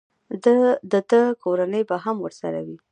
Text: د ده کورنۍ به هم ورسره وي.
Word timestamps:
د 0.43 0.93
ده 1.11 1.21
کورنۍ 1.43 1.83
به 1.89 1.95
هم 2.03 2.17
ورسره 2.25 2.59
وي. 2.65 2.77